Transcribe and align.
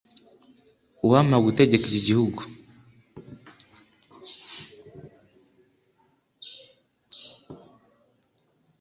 uwampa 1.03 1.37
gutegeka 1.45 1.85
iki 1.89 2.01
gihugu 2.07 2.41